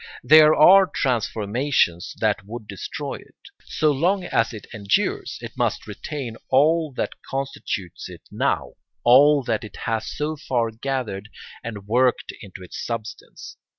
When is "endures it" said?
4.73-5.55